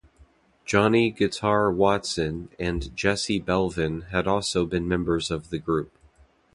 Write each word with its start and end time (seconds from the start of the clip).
Johnny 0.65 1.11
Guitar 1.11 1.71
Watson 1.71 2.49
and 2.57 2.89
Jesse 2.95 3.39
Belvin 3.39 4.07
had 4.07 4.25
also 4.25 4.65
been 4.65 4.87
members 4.87 5.29
of 5.29 5.51
the 5.51 5.59
group. 5.59 5.93